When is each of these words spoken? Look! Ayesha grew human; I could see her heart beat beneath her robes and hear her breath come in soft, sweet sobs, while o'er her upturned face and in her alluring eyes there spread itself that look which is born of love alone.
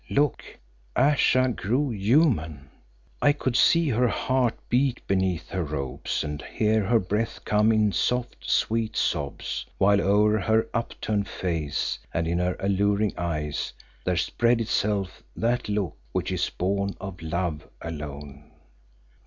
Look! 0.09 0.43
Ayesha 0.95 1.49
grew 1.49 1.91
human; 1.91 2.71
I 3.21 3.33
could 3.33 3.55
see 3.55 3.89
her 3.89 4.07
heart 4.07 4.55
beat 4.67 5.05
beneath 5.05 5.49
her 5.51 5.63
robes 5.63 6.23
and 6.23 6.41
hear 6.41 6.83
her 6.85 6.97
breath 6.97 7.45
come 7.45 7.71
in 7.71 7.91
soft, 7.91 8.37
sweet 8.49 8.97
sobs, 8.97 9.63
while 9.77 10.01
o'er 10.01 10.39
her 10.39 10.67
upturned 10.73 11.27
face 11.27 11.99
and 12.15 12.27
in 12.27 12.39
her 12.39 12.55
alluring 12.59 13.13
eyes 13.15 13.73
there 14.03 14.17
spread 14.17 14.59
itself 14.59 15.21
that 15.35 15.69
look 15.69 15.95
which 16.13 16.31
is 16.31 16.49
born 16.49 16.95
of 16.99 17.21
love 17.21 17.69
alone. 17.79 18.49